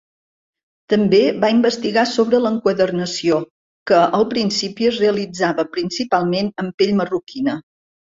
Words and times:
També 0.91 1.17
va 1.41 1.49
investigar 1.55 2.05
sobre 2.11 2.39
l'enquadernació, 2.45 3.37
que 3.91 3.99
al 4.21 4.25
principi 4.31 4.89
es 4.93 4.97
realitzava 5.03 5.67
principalment 5.77 6.51
en 6.65 6.73
pell 6.81 6.95
marroquina. 7.03 7.55